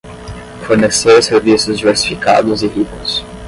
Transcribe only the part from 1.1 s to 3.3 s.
serviços diversificados e ricos